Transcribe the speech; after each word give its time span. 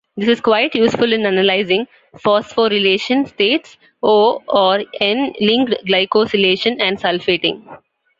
This 0.17 0.29
is 0.29 0.41
quite 0.41 0.73
useful 0.73 1.13
in 1.13 1.27
analyzing 1.27 1.85
phosphorylation 2.17 3.27
states, 3.27 3.77
O- 4.01 4.41
or 4.49 4.79
N-linked 4.99 5.73
glycosylation, 5.85 6.77
and 6.81 6.97
sulfating. 6.97 7.67